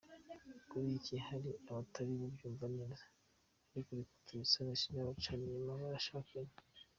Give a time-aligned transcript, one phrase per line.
[0.69, 3.03] Kuri iki hari abatari bubyumve neza,
[3.71, 6.53] ariko reka tubisanishe n’abacana inyuma barashakanye.